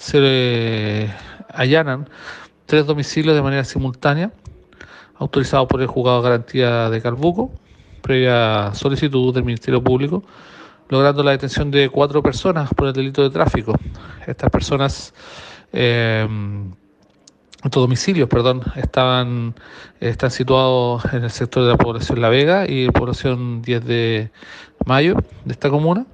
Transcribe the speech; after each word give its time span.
se 0.00 1.10
allanan 1.52 2.08
tres 2.64 2.86
domicilios 2.86 3.36
de 3.36 3.42
manera 3.42 3.64
simultánea, 3.64 4.32
autorizados 5.16 5.68
por 5.68 5.82
el 5.82 5.88
juzgado 5.88 6.22
de 6.22 6.28
garantía 6.30 6.88
de 6.88 7.02
Calbuco, 7.02 7.52
previa 8.00 8.72
solicitud 8.72 9.34
del 9.34 9.44
Ministerio 9.44 9.84
Público, 9.84 10.24
logrando 10.88 11.22
la 11.22 11.32
detención 11.32 11.70
de 11.70 11.90
cuatro 11.90 12.22
personas 12.22 12.70
por 12.74 12.88
el 12.88 12.94
delito 12.94 13.22
de 13.22 13.28
tráfico. 13.28 13.74
Estas 14.26 14.48
personas, 14.48 15.12
eh, 15.74 16.26
estos 17.62 17.82
domicilios, 17.82 18.26
perdón, 18.26 18.62
estaban 18.76 19.54
están 20.00 20.30
situados 20.30 21.04
en 21.12 21.24
el 21.24 21.30
sector 21.30 21.64
de 21.64 21.72
la 21.72 21.76
población 21.76 22.22
La 22.22 22.30
Vega 22.30 22.66
y 22.66 22.88
población 22.88 23.60
10 23.60 23.84
de 23.84 24.30
Mayo 24.86 25.16
de 25.44 25.52
esta 25.52 25.68
comuna 25.68 26.06